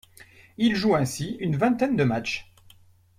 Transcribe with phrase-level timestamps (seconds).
[0.57, 2.51] Il joue ainsi une vingtaine de matchs.